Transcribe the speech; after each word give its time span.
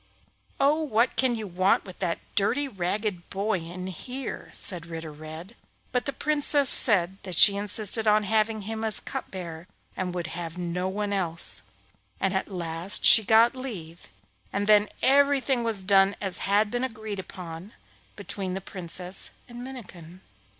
'Oh, 0.59 0.81
what 0.81 1.15
can 1.15 1.35
you 1.35 1.45
want 1.45 1.85
with 1.85 1.99
that 1.99 2.17
dirty, 2.33 2.67
ragged 2.67 3.29
boy, 3.29 3.59
in 3.59 3.85
here?' 3.85 4.49
said 4.51 4.87
Ritter 4.87 5.11
Red, 5.11 5.55
but 5.91 6.05
the 6.07 6.11
Princess 6.11 6.71
said 6.71 7.19
that 7.21 7.37
she 7.37 7.55
insisted 7.55 8.07
on 8.07 8.23
having 8.23 8.63
him 8.63 8.83
as 8.83 8.99
cup 8.99 9.29
bearer 9.29 9.67
and 9.95 10.11
would 10.15 10.25
have 10.33 10.57
no 10.57 10.89
one 10.89 11.13
else; 11.13 11.61
and 12.19 12.33
at 12.33 12.47
last 12.47 13.05
she 13.05 13.23
got 13.23 13.55
leave, 13.55 14.09
and 14.51 14.65
then 14.65 14.87
everything 15.03 15.63
was 15.63 15.83
done 15.83 16.15
as 16.19 16.39
had 16.49 16.71
been 16.71 16.83
agreed 16.83 17.23
on 17.37 17.73
between 18.15 18.55
the 18.55 18.59
Princess 18.59 19.29
and 19.47 19.63
Minnikin. 19.63 20.21